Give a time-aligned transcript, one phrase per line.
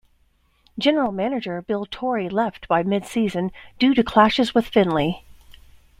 [0.79, 5.23] General manager Bill Torrey left by mid-season due to clashes with Finley.